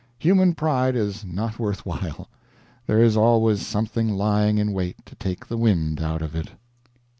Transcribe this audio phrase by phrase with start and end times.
[0.17, 2.27] Human pride is not worth while;
[2.87, 6.49] there is always something lying in wait to take the wind out of it.